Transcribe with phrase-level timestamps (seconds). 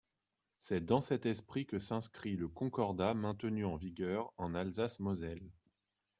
[0.57, 5.51] C’est dans cet esprit que s’inscrit le Concordat maintenu en vigueur en Alsace-Moselle.